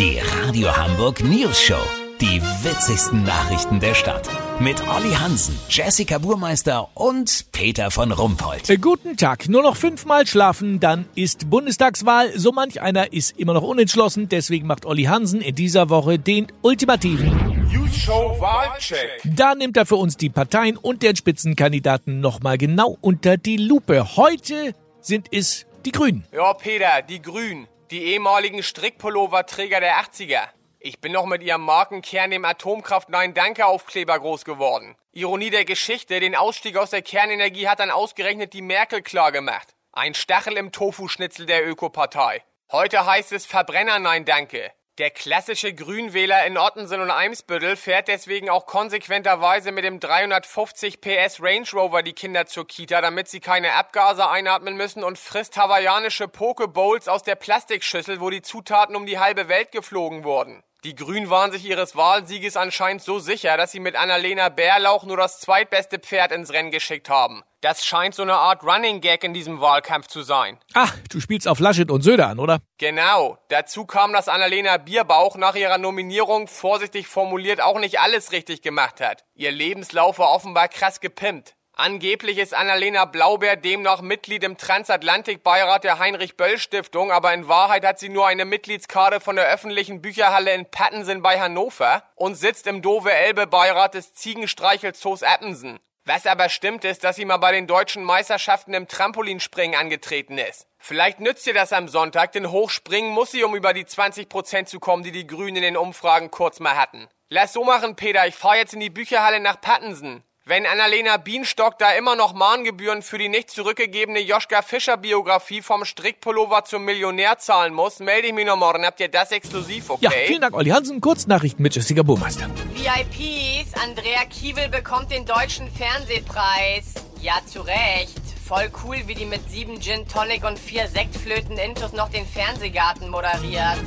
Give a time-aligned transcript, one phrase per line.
[0.00, 1.82] Die Radio Hamburg News Show.
[2.22, 4.30] Die witzigsten Nachrichten der Stadt.
[4.58, 8.70] Mit Olli Hansen, Jessica Burmeister und Peter von Rumpold.
[8.70, 9.50] Äh, Guten Tag.
[9.50, 12.32] Nur noch fünfmal schlafen, dann ist Bundestagswahl.
[12.38, 14.30] So manch einer ist immer noch unentschlossen.
[14.30, 17.68] Deswegen macht Olli Hansen in dieser Woche den ultimativen.
[17.70, 19.20] News Show Wahlcheck.
[19.36, 24.16] Da nimmt er für uns die Parteien und den Spitzenkandidaten nochmal genau unter die Lupe.
[24.16, 24.72] Heute
[25.02, 26.26] sind es die Grünen.
[26.32, 27.68] Ja, Peter, die Grünen.
[27.90, 30.42] Die ehemaligen Strickpullover-Träger der 80er.
[30.78, 34.96] Ich bin noch mit ihrem Markenkern, dem Atomkraft-Nein-Danke-Aufkleber groß geworden.
[35.12, 39.74] Ironie der Geschichte, den Ausstieg aus der Kernenergie hat dann ausgerechnet die Merkel klar gemacht.
[39.92, 42.44] Ein Stachel im Tofu-Schnitzel der Ökopartei.
[42.70, 44.72] Heute heißt es Verbrenner Nein Danke.
[45.00, 51.40] Der klassische Grünwähler in Ottensen und Eimsbüttel fährt deswegen auch konsequenterweise mit dem 350 PS
[51.40, 56.28] Range Rover die Kinder zur Kita, damit sie keine Abgase einatmen müssen und frisst hawaiianische
[56.28, 60.62] Pokebowls aus der Plastikschüssel, wo die Zutaten um die halbe Welt geflogen wurden.
[60.82, 65.18] Die Grünen waren sich ihres Wahlsieges anscheinend so sicher, dass sie mit Annalena Bärlauch nur
[65.18, 67.42] das zweitbeste Pferd ins Rennen geschickt haben.
[67.60, 70.58] Das scheint so eine Art Running Gag in diesem Wahlkampf zu sein.
[70.72, 72.60] Ach, du spielst auf Laschet und Söder an, oder?
[72.78, 73.36] Genau.
[73.50, 79.02] Dazu kam, dass Annalena Bierbauch nach ihrer Nominierung vorsichtig formuliert auch nicht alles richtig gemacht
[79.02, 79.24] hat.
[79.34, 81.54] Ihr Lebenslauf war offenbar krass gepimpt.
[81.80, 88.10] Angeblich ist Annalena Blaubeer demnach Mitglied im Transatlantikbeirat der Heinrich-Böll-Stiftung, aber in Wahrheit hat sie
[88.10, 93.94] nur eine Mitgliedskarte von der öffentlichen Bücherhalle in Pattensen bei Hannover und sitzt im Dove-Elbe-Beirat
[93.94, 95.80] des Ziegenstreichelzoos Appensen.
[96.04, 100.66] Was aber stimmt ist, dass sie mal bei den deutschen Meisterschaften im Trampolinspringen angetreten ist.
[100.76, 104.80] Vielleicht nützt ihr das am Sonntag, denn hochspringen muss sie, um über die 20% zu
[104.80, 107.08] kommen, die die Grünen in den Umfragen kurz mal hatten.
[107.30, 110.22] Lass so machen, Peter, ich fahr jetzt in die Bücherhalle nach Pattensen.
[110.50, 115.84] Wenn Annalena Bienstock da immer noch Mahngebühren für die nicht zurückgegebene Joschka Fischer Biografie vom
[115.84, 118.84] Strickpullover zum Millionär zahlen muss, melde ich mich noch morgen.
[118.84, 120.06] Habt ihr das exklusiv, okay?
[120.06, 121.00] Ja, vielen Dank, Olli Hansen.
[121.00, 122.50] Kurznachrichten mit Jessica Burmeister.
[122.74, 126.94] VIPs, Andrea Kiewel bekommt den deutschen Fernsehpreis.
[127.20, 128.20] Ja, zu Recht.
[128.44, 133.08] Voll cool, wie die mit sieben Gin Tonic und vier Sektflöten Intus noch den Fernsehgarten
[133.08, 133.78] moderiert.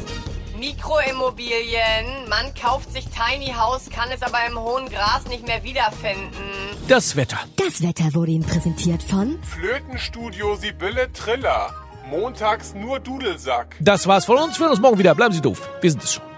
[0.63, 2.29] Mikroimmobilien.
[2.29, 6.41] Man kauft sich Tiny House, kann es aber im hohen Gras nicht mehr wiederfinden.
[6.87, 7.37] Das Wetter.
[7.57, 11.73] Das Wetter wurde Ihnen präsentiert von Flötenstudio Sibylle Triller.
[12.09, 13.75] Montags nur Dudelsack.
[13.81, 14.57] Das war's von uns.
[14.57, 15.13] Wir hören uns morgen wieder.
[15.15, 15.69] Bleiben Sie doof.
[15.81, 16.32] Wir sind es schon.